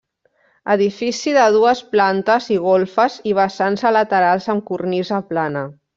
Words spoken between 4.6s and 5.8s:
cornisa plana.